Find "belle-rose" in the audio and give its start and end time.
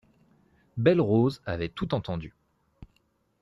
0.77-1.43